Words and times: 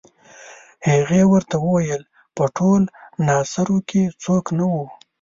هغې 0.89 1.21
ورته 1.31 1.55
وویل 1.65 2.01
په 2.35 2.43
ټول 2.57 2.81
ناصرو 3.27 3.77
کې 3.89 4.03
څوک 4.23 4.45
نه 4.57 4.65
وو. 4.71 4.85